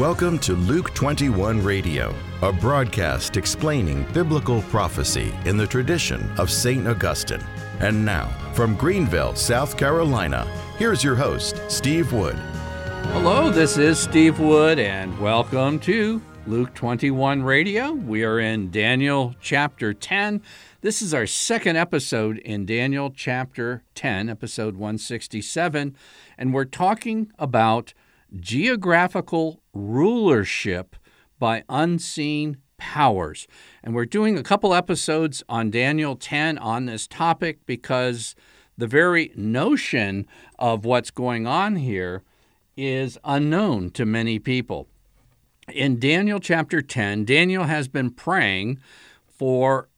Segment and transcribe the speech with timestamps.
[0.00, 6.88] Welcome to Luke 21 Radio, a broadcast explaining biblical prophecy in the tradition of St.
[6.88, 7.44] Augustine.
[7.80, 10.46] And now, from Greenville, South Carolina,
[10.78, 12.36] here's your host, Steve Wood.
[13.12, 17.92] Hello, this is Steve Wood, and welcome to Luke 21 Radio.
[17.92, 20.40] We are in Daniel chapter 10.
[20.80, 25.94] This is our second episode in Daniel chapter 10, episode 167,
[26.38, 27.92] and we're talking about
[28.38, 30.96] geographical rulership
[31.38, 33.46] by unseen powers.
[33.82, 38.34] And we're doing a couple episodes on Daniel 10 on this topic because
[38.76, 40.26] the very notion
[40.58, 42.22] of what's going on here
[42.76, 44.88] is unknown to many people.
[45.72, 48.78] In Daniel chapter 10, Daniel has been praying
[49.26, 49.88] for,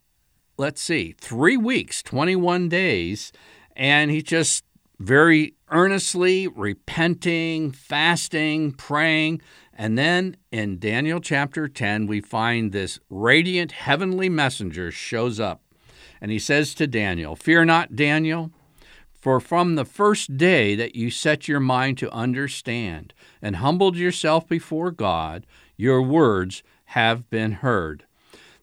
[0.58, 3.32] let's see, three weeks, 21 days,
[3.76, 4.64] and he just
[4.98, 9.40] very earnestly repenting, fasting, praying.
[9.72, 15.62] And then in Daniel chapter 10, we find this radiant heavenly messenger shows up.
[16.20, 18.52] And he says to Daniel, Fear not, Daniel,
[19.12, 24.46] for from the first day that you set your mind to understand and humbled yourself
[24.46, 28.04] before God, your words have been heard.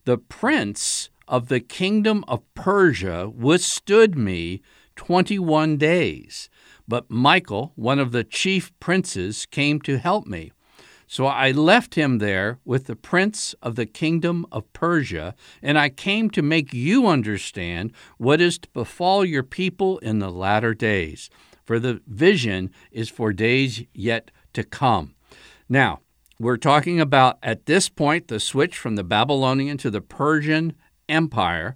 [0.06, 4.62] The prince of the kingdom of Persia withstood me
[4.96, 6.50] 21 days.
[6.90, 10.52] But Michael, one of the chief princes, came to help me.
[11.06, 15.90] So I left him there with the prince of the kingdom of Persia, and I
[15.90, 21.30] came to make you understand what is to befall your people in the latter days.
[21.64, 25.14] For the vision is for days yet to come.
[25.70, 26.00] Now,
[26.40, 30.74] we're talking about at this point the switch from the Babylonian to the Persian
[31.08, 31.76] Empire.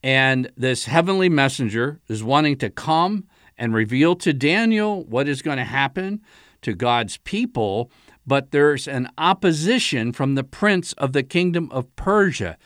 [0.00, 5.58] And this heavenly messenger is wanting to come and reveal to Daniel what is going
[5.58, 6.20] to happen
[6.62, 7.90] to God's people,
[8.26, 12.56] but there's an opposition from the prince of the kingdom of Persia.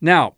[0.00, 0.36] Now,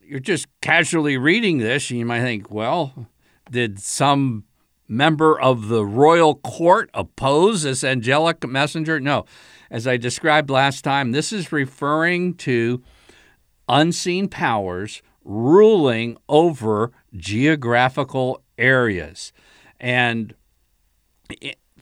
[0.00, 3.08] you're just casually reading this, and you might think, well,
[3.50, 4.44] did some
[4.88, 9.00] member of the royal court oppose this angelic messenger?
[9.00, 9.24] No.
[9.70, 12.82] As I described last time, this is referring to
[13.68, 19.32] unseen powers ruling over geographical areas.
[19.84, 20.34] And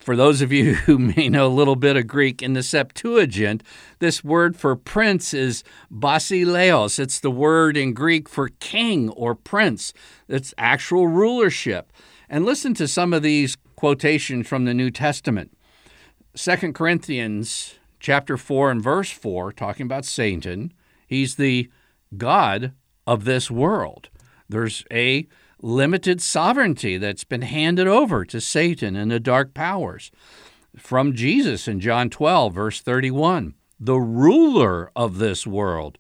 [0.00, 3.62] for those of you who may know a little bit of Greek, in the Septuagint,
[4.00, 6.98] this word for prince is basileos.
[6.98, 9.92] It's the word in Greek for king or prince.
[10.26, 11.92] It's actual rulership.
[12.28, 15.56] And listen to some of these quotations from the New Testament.
[16.34, 20.72] 2 Corinthians chapter 4 and verse 4, talking about Satan.
[21.06, 21.70] He's the
[22.16, 22.72] God
[23.06, 24.08] of this world.
[24.48, 25.28] There's a
[25.62, 30.10] limited sovereignty that's been handed over to Satan and the dark powers.
[30.76, 35.98] From Jesus in John 12, verse 31, the ruler of this world.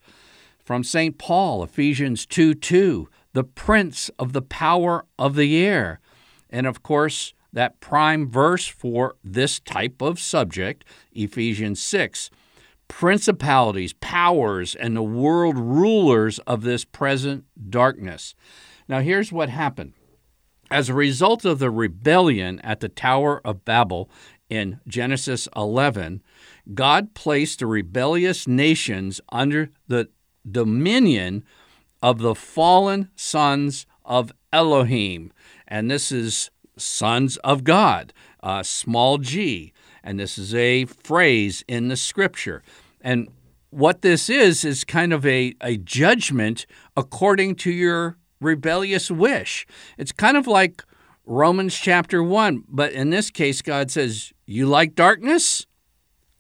[0.64, 1.16] From St.
[1.18, 6.00] Paul, Ephesians 2 2, the prince of the power of the air.
[6.50, 12.30] And of course, that prime verse for this type of subject, Ephesians 6,
[12.88, 18.34] principalities, powers, and the world rulers of this present darkness.
[18.92, 19.94] Now, here's what happened.
[20.70, 24.10] As a result of the rebellion at the Tower of Babel
[24.50, 26.22] in Genesis 11,
[26.74, 30.10] God placed the rebellious nations under the
[30.46, 31.42] dominion
[32.02, 35.32] of the fallen sons of Elohim.
[35.66, 39.72] And this is sons of God, uh, small g.
[40.04, 42.62] And this is a phrase in the scripture.
[43.00, 43.28] And
[43.70, 49.66] what this is, is kind of a, a judgment according to your rebellious wish.
[49.98, 50.82] It's kind of like
[51.24, 55.66] Romans chapter 1, but in this case, God says, You like darkness?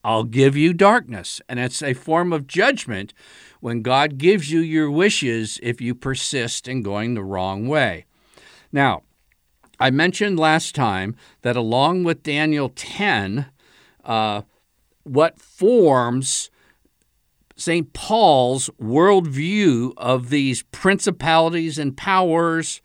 [0.04, 1.40] I'll give you darkness.
[1.48, 3.14] And it's a form of judgment
[3.60, 8.06] when God gives you your wishes if you persist in going the wrong way.
[8.72, 9.02] Now,
[9.78, 13.46] I mentioned last time that along with Daniel 10,
[14.04, 14.42] uh,
[15.04, 16.50] what forms
[17.62, 17.92] St.
[17.92, 22.82] Paul's worldview of these principalities and powers,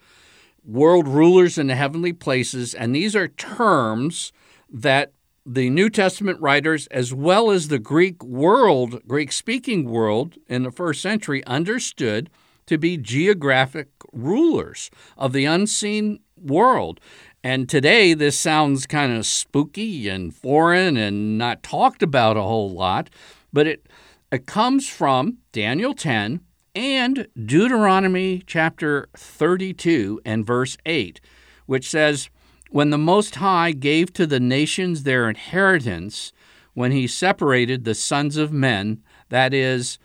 [0.63, 4.31] world rulers in the heavenly places, and these are terms
[4.69, 5.13] that
[5.47, 10.71] the New Testament writers, as well as the Greek world, Greek speaking world in the
[10.71, 12.29] first century, understood
[12.67, 16.99] to be geographic rulers of the unseen world.
[17.43, 22.69] And today, this sounds kind of spooky and foreign and not talked about a whole
[22.69, 23.09] lot,
[23.51, 23.87] but it
[24.31, 26.41] it comes from Daniel 10
[26.75, 31.19] and Deuteronomy chapter 32 and verse 8,
[31.65, 32.29] which says,
[32.69, 36.33] When the Most High gave to the nations their inheritance,
[36.73, 39.97] when he separated the sons of men, that is,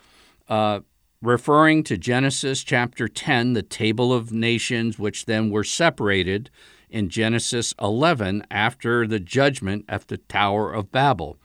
[0.49, 0.81] uh,
[1.21, 6.51] referring to Genesis chapter 10, the table of nations, which then were separated
[6.89, 11.39] in Genesis 11 after the judgment at the Tower of Babel.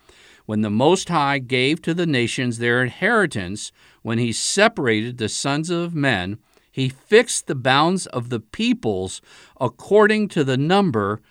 [0.47, 5.69] When the Most High gave to the nations their inheritance, when he separated the sons
[5.69, 6.39] of men,
[6.71, 9.21] he fixed the bounds of the peoples
[9.59, 11.21] according to the number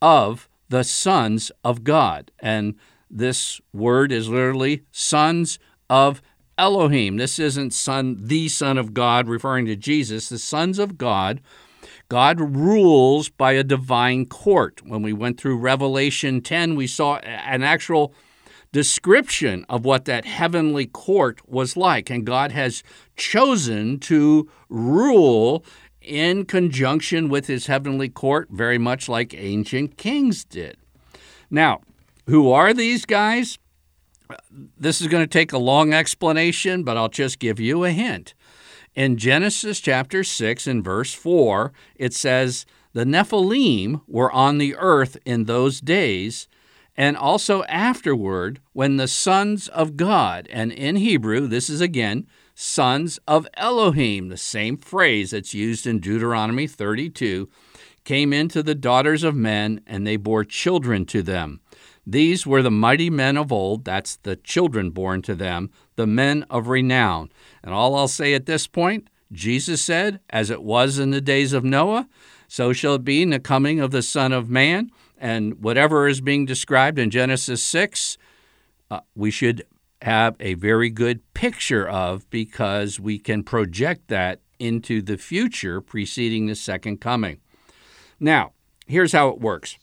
[0.00, 2.30] of the sons of God.
[2.40, 2.76] And
[3.10, 5.58] this word is literally sons
[5.90, 6.22] of
[6.56, 7.18] Elohim.
[7.18, 10.30] This isn't son, the Son of God, referring to Jesus.
[10.30, 11.42] The sons of God.
[12.08, 14.80] God rules by a divine court.
[14.82, 18.14] When we went through Revelation 10, we saw an actual
[18.72, 22.10] description of what that heavenly court was like.
[22.10, 22.82] And God has
[23.16, 25.64] chosen to rule
[26.00, 30.76] in conjunction with his heavenly court, very much like ancient kings did.
[31.50, 31.82] Now,
[32.26, 33.58] who are these guys?
[34.50, 38.34] This is going to take a long explanation, but I'll just give you a hint.
[38.94, 45.16] In Genesis chapter 6 and verse 4, it says, The Nephilim were on the earth
[45.24, 46.48] in those days,
[46.96, 53.18] and also afterward when the sons of God, and in Hebrew, this is again, sons
[53.26, 57.48] of Elohim, the same phrase that's used in Deuteronomy 32,
[58.04, 61.60] came into the daughters of men, and they bore children to them.
[62.06, 66.44] These were the mighty men of old, that's the children born to them, the men
[66.50, 67.30] of renown.
[67.62, 71.52] And all I'll say at this point, Jesus said, As it was in the days
[71.52, 72.08] of Noah,
[72.48, 74.90] so shall it be in the coming of the Son of Man.
[75.22, 78.18] And whatever is being described in Genesis 6,
[78.90, 79.64] uh, we should
[80.02, 86.46] have a very good picture of because we can project that into the future preceding
[86.46, 87.38] the second coming.
[88.18, 88.50] Now,
[88.88, 89.78] here's how it works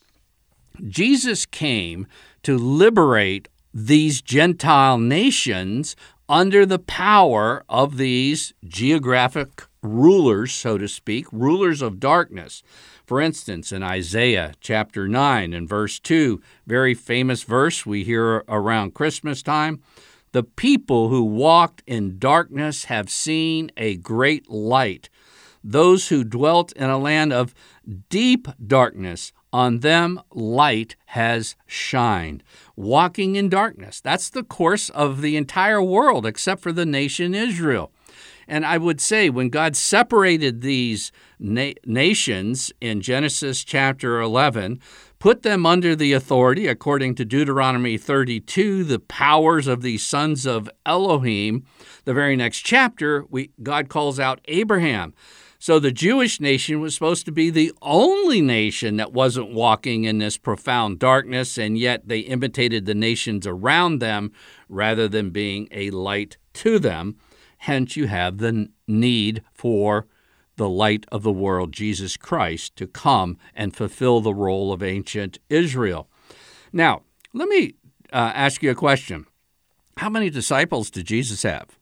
[0.85, 2.05] Jesus came
[2.43, 5.95] to liberate these Gentile nations
[6.27, 12.61] under the power of these geographic rulers, so to speak, rulers of darkness.
[13.09, 18.93] For instance, in Isaiah chapter 9 and verse 2, very famous verse we hear around
[18.93, 19.81] Christmas time,
[20.31, 25.09] the people who walked in darkness have seen a great light.
[25.63, 27.55] Those who dwelt in a land of
[28.09, 32.43] deep darkness, on them light has shined.
[32.75, 33.99] Walking in darkness.
[33.99, 37.91] That's the course of the entire world except for the nation Israel.
[38.49, 44.81] And I would say when God separated these na- nations in Genesis chapter 11,
[45.19, 50.67] put them under the authority, according to Deuteronomy 32, the powers of the sons of
[50.83, 51.63] Elohim,
[52.05, 55.13] the very next chapter, we, God calls out Abraham.
[55.59, 60.17] So the Jewish nation was supposed to be the only nation that wasn't walking in
[60.17, 64.31] this profound darkness, and yet they imitated the nations around them
[64.69, 67.17] rather than being a light to them.
[67.59, 70.07] Hence, you have the need for
[70.55, 75.39] the light of the world, Jesus Christ, to come and fulfill the role of ancient
[75.49, 76.09] Israel.
[76.73, 77.03] Now,
[77.33, 77.75] let me
[78.11, 79.25] uh, ask you a question.
[79.97, 81.77] How many disciples did Jesus have?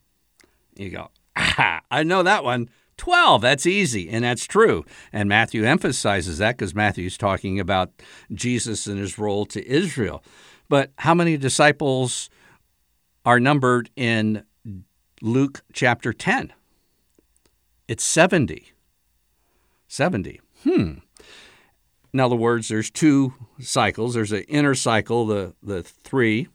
[0.76, 2.70] You go, ah, I know that one.
[2.98, 3.42] 12.
[3.42, 4.84] That's easy, and that's true.
[5.14, 7.92] And Matthew emphasizes that because Matthew's talking about
[8.34, 10.24] Jesus and his role to Israel.
[10.68, 12.30] But how many disciples
[13.24, 14.44] are numbered in
[15.22, 16.54] Luke chapter 10.
[17.88, 18.72] It's 70.
[19.88, 20.42] 70.
[20.64, 20.94] Hmm.
[22.14, 24.14] In other words, there's two cycles.
[24.14, 26.48] There's an inner cycle, the, the three,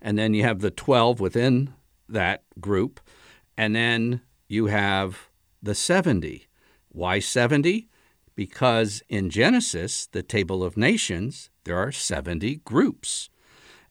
[0.00, 1.72] and then you have the 12 within
[2.08, 3.00] that group,
[3.56, 5.28] and then you have
[5.62, 6.46] the 70.
[6.88, 7.88] Why 70?
[8.34, 13.30] Because in Genesis, the table of nations, there are 70 groups.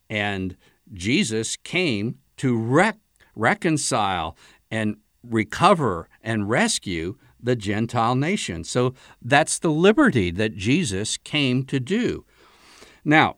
[0.10, 0.58] And
[0.94, 2.98] Jesus came to wreck
[3.36, 4.36] reconcile
[4.70, 8.64] and recover and rescue the Gentile nation.
[8.64, 12.26] So that's the liberty that Jesus came to do.
[13.04, 13.38] Now,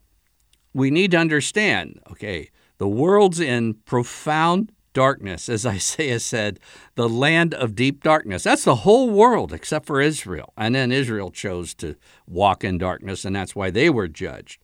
[0.74, 5.50] we need to understand okay, the world's in profound darkness.
[5.50, 6.60] As Isaiah said,
[6.96, 8.44] the land of deep darkness.
[8.44, 10.54] That's the whole world except for Israel.
[10.58, 11.96] And then Israel chose to
[12.28, 14.62] walk in darkness, and that's why they were judged.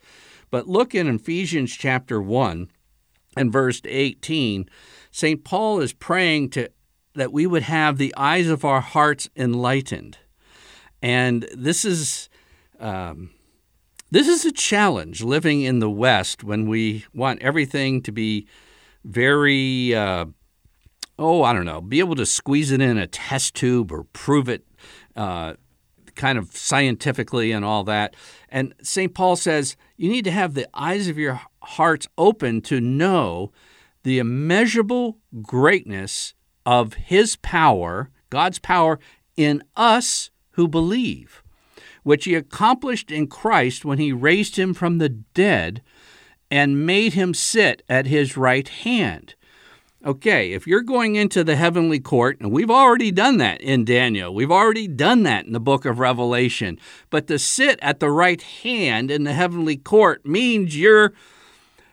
[0.52, 2.70] But look in Ephesians chapter 1
[3.38, 4.70] and verse 18
[5.12, 5.44] St.
[5.44, 6.70] Paul is praying to,
[7.16, 10.18] that we would have the eyes of our hearts enlightened.
[11.02, 12.30] And this is.
[12.80, 13.32] Um,
[14.12, 18.48] this is a challenge living in the West when we want everything to be
[19.06, 20.26] very, uh,
[21.20, 24.50] oh, I don't know, be able to squeeze it in a test tube or prove
[24.50, 24.66] it
[25.16, 25.54] uh,
[26.16, 28.16] kind of scientifically and all that.
[28.50, 29.14] And St.
[29.14, 33.52] Paul says you need to have the eyes of your hearts open to know
[34.04, 36.34] the immeasurable greatness
[36.66, 39.00] of his power, God's power
[39.36, 41.44] in us who believe,
[42.04, 45.82] which he accomplished in Christ when he raised him from the dead
[46.52, 49.36] and made him sit at his right hand.
[50.06, 54.34] Okay, if you're going into the heavenly court, and we've already done that in Daniel,
[54.34, 56.80] we've already done that in the book of Revelation,
[57.10, 61.12] but to sit at the right hand in the heavenly court means you're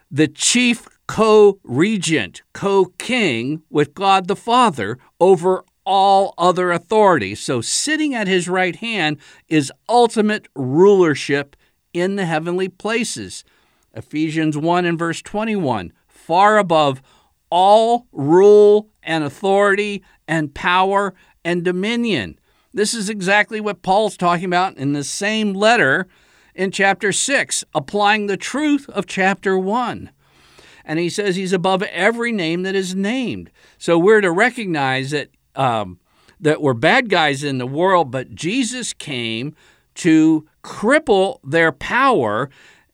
[0.09, 7.35] the chief co regent, co king with God the Father over all other authority.
[7.35, 11.57] So sitting at his right hand is ultimate rulership
[11.93, 13.45] in the heavenly places.
[13.95, 17.01] Ephesians 1 and verse 21 far above
[17.51, 22.39] all rule and authority and power and dominion.
[22.75, 26.09] This is exactly what Paul's talking about in the same letter
[26.55, 30.11] in chapter 6, applying the truth of chapter 1.
[30.87, 33.51] And he says he's above every name that is named.
[33.77, 35.99] So we're to recognize that, um,
[36.41, 39.55] that we're bad guys in the world, but Jesus came
[39.97, 42.49] to cripple their power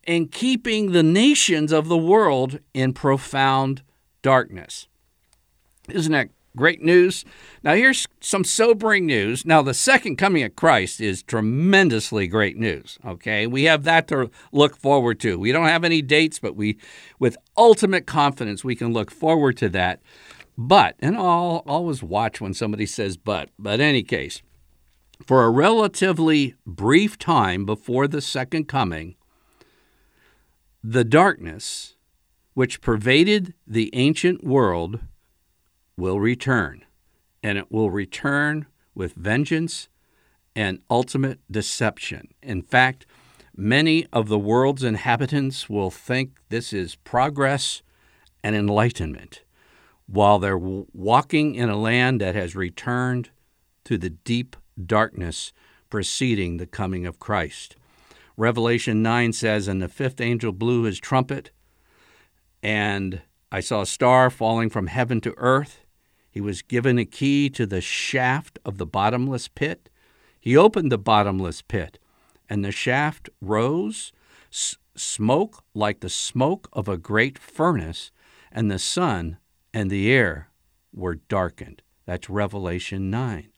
[0.04, 3.82] in keeping the nations of the world in profound
[4.22, 4.88] darkness.
[5.88, 7.24] Isn't that great news?
[7.62, 9.44] Now, here's some sobering news.
[9.44, 13.46] Now, the second coming of Christ is tremendously great news, okay?
[13.46, 15.38] We have that to look forward to.
[15.38, 16.78] We don't have any dates, but we,
[17.18, 20.00] with ultimate confidence, we can look forward to that.
[20.56, 24.42] But, and I'll always watch when somebody says but, but any case,
[25.26, 29.16] for a relatively brief time before the second coming,
[30.84, 31.94] the darkness
[32.54, 35.00] which pervaded the ancient world
[35.96, 36.84] will return,
[37.42, 39.88] and it will return with vengeance
[40.54, 42.28] and ultimate deception.
[42.42, 43.06] In fact,
[43.56, 47.82] many of the world's inhabitants will think this is progress
[48.42, 49.42] and enlightenment,
[50.06, 53.30] while they're walking in a land that has returned
[53.84, 55.52] to the deep darkness
[55.90, 57.76] preceding the coming of Christ.
[58.36, 61.50] Revelation 9 says, And the fifth angel blew his trumpet,
[62.62, 65.81] and I saw a star falling from heaven to earth.
[66.32, 69.90] He was given a key to the shaft of the bottomless pit.
[70.40, 71.98] He opened the bottomless pit,
[72.48, 74.12] and the shaft rose,
[74.50, 78.10] s- smoke like the smoke of a great furnace,
[78.50, 79.36] and the sun
[79.74, 80.48] and the air
[80.92, 81.82] were darkened.
[82.06, 83.50] That's Revelation 9.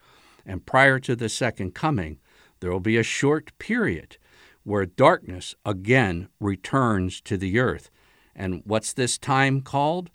[0.45, 2.19] And prior to the second coming,
[2.59, 4.19] there will be a short period
[4.65, 7.89] where darkness again returns to the earth.
[8.35, 10.11] And what's this time called?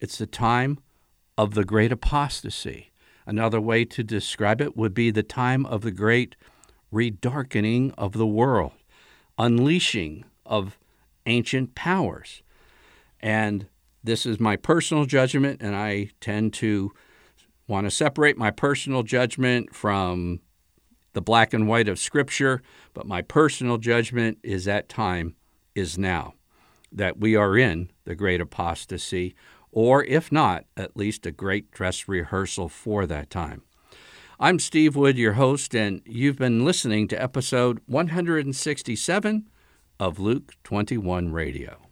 [0.00, 0.78] It's the time
[1.36, 2.92] of the great apostasy.
[3.26, 6.36] Another way to describe it would be the time of the great
[6.92, 8.72] redarkening of the world,
[9.38, 10.78] unleashing of
[11.26, 12.42] ancient powers.
[13.20, 13.68] And
[14.02, 16.92] this is my personal judgment, and I tend to
[17.68, 20.40] want to separate my personal judgment from
[21.12, 22.62] the black and white of Scripture,
[22.94, 25.36] but my personal judgment is that time
[25.74, 26.34] is now
[26.90, 29.34] that we are in the great apostasy,
[29.72, 33.62] or if not, at least a great dress rehearsal for that time.
[34.38, 39.48] I'm Steve Wood, your host, and you've been listening to episode 167
[39.98, 41.91] of Luke 21 Radio.